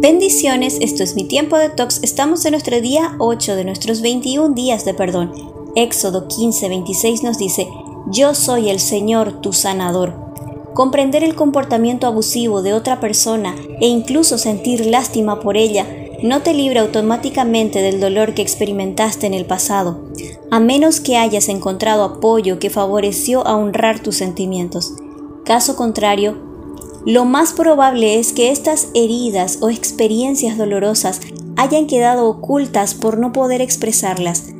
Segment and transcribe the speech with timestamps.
[0.00, 2.00] Bendiciones, esto es mi tiempo de tox.
[2.02, 5.30] Estamos en nuestro día 8 de nuestros 21 días de perdón.
[5.76, 7.68] Éxodo 15, 26 nos dice,
[8.10, 10.14] Yo soy el Señor tu sanador.
[10.72, 15.86] Comprender el comportamiento abusivo de otra persona e incluso sentir lástima por ella
[16.22, 20.00] no te libra automáticamente del dolor que experimentaste en el pasado,
[20.50, 24.94] a menos que hayas encontrado apoyo que favoreció a honrar tus sentimientos.
[25.44, 26.49] Caso contrario,
[27.06, 31.20] lo más probable es que estas heridas o experiencias dolorosas
[31.56, 34.50] hayan quedado ocultas por no poder expresarlas,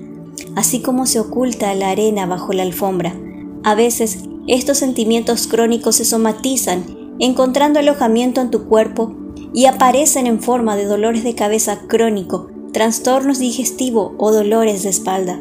[0.56, 3.14] así como se oculta la arena bajo la alfombra.
[3.62, 9.14] A veces, estos sentimientos crónicos se somatizan, encontrando alojamiento en tu cuerpo
[9.52, 15.38] y aparecen en forma de dolores de cabeza crónico, trastornos digestivos o dolores de espalda.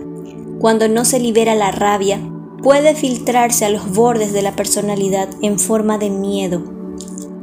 [0.60, 2.20] Cuando no se libera la rabia,
[2.62, 6.79] puede filtrarse a los bordes de la personalidad en forma de miedo,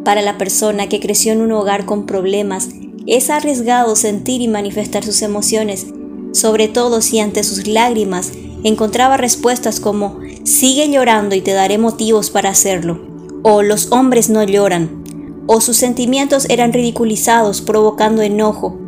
[0.06, 2.68] para la persona que creció en un hogar con problemas,
[3.08, 5.88] es arriesgado sentir y manifestar sus emociones,
[6.30, 8.30] sobre todo si ante sus lágrimas
[8.62, 13.00] encontraba respuestas como sigue llorando y te daré motivos para hacerlo,
[13.42, 15.02] o los hombres no lloran,
[15.48, 18.78] o sus sentimientos eran ridiculizados provocando enojo.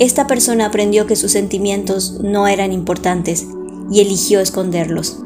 [0.00, 3.46] Esta persona aprendió que sus sentimientos no eran importantes
[3.92, 5.18] y eligió esconderlos.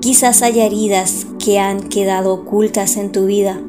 [0.00, 3.60] Quizás haya heridas que han quedado ocultas en tu vida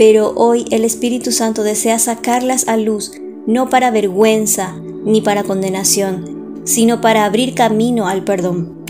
[0.00, 3.12] pero hoy el Espíritu Santo desea sacarlas a luz,
[3.46, 8.86] no para vergüenza ni para condenación, sino para abrir camino al perdón.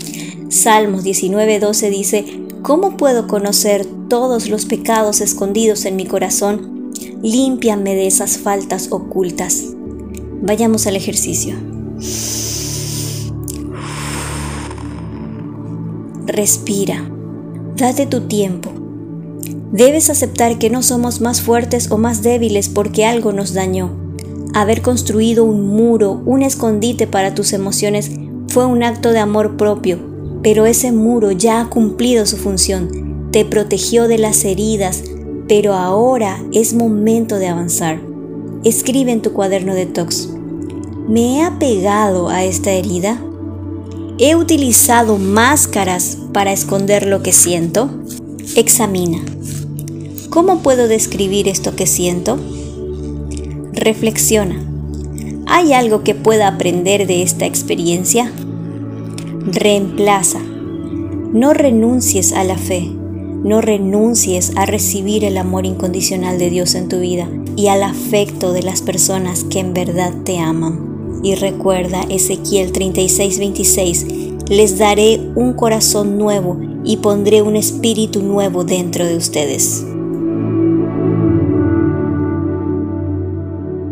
[0.47, 2.25] Salmos 19:12 dice,
[2.61, 6.93] ¿Cómo puedo conocer todos los pecados escondidos en mi corazón?
[7.21, 9.65] Límpiame de esas faltas ocultas.
[10.41, 11.55] Vayamos al ejercicio.
[16.25, 17.11] Respira.
[17.75, 18.80] Date tu tiempo.
[19.71, 23.89] Debes aceptar que no somos más fuertes o más débiles porque algo nos dañó.
[24.53, 28.11] Haber construido un muro, un escondite para tus emociones
[28.49, 29.97] fue un acto de amor propio,
[30.43, 35.03] pero ese muro ya ha cumplido su función, te protegió de las heridas,
[35.47, 38.01] pero ahora es momento de avanzar.
[38.65, 40.29] Escribe en tu cuaderno de tox.
[41.07, 43.21] ¿Me he apegado a esta herida?
[44.17, 47.89] ¿He utilizado máscaras para esconder lo que siento?
[48.55, 49.23] Examina.
[50.31, 52.39] ¿Cómo puedo describir esto que siento?
[53.73, 54.65] Reflexiona.
[55.45, 58.31] ¿Hay algo que pueda aprender de esta experiencia?
[59.45, 60.39] Reemplaza.
[60.39, 62.89] No renuncies a la fe,
[63.43, 67.27] no renuncies a recibir el amor incondicional de Dios en tu vida
[67.57, 71.19] y al afecto de las personas que en verdad te aman.
[71.23, 79.05] Y recuerda Ezequiel 36:26, les daré un corazón nuevo y pondré un espíritu nuevo dentro
[79.05, 79.83] de ustedes.